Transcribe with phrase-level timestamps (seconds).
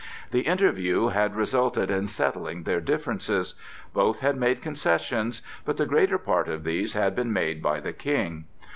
[0.31, 3.53] The interview had resulted in settling their differences.
[3.93, 7.93] Both had made concessions, but the larger part of these had been made by the
[7.93, 8.45] King.